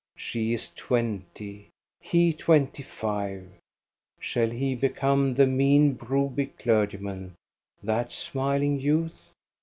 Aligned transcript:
She 0.17 0.51
is 0.51 0.73
twenty, 0.73 1.67
he 1.99 2.33
twenty 2.33 2.81
five. 2.81 3.43
Shall 4.19 4.49
he 4.49 4.73
be 4.73 4.89
come 4.89 5.35
the 5.35 5.45
mean 5.45 5.93
Broby 5.93 6.47
clergyman, 6.57 7.35
that 7.83 8.11
smiling 8.11 8.79
youth? 8.79 9.29